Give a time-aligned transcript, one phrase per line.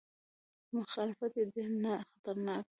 [0.75, 1.69] مخالفت یې ډېر
[2.11, 2.69] خطرناک دی.